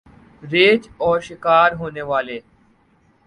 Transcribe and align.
ریچھ 0.43 0.87
اور 0.97 1.19
شکار 1.21 1.71
ہونے 1.79 2.01
والے 2.01 2.39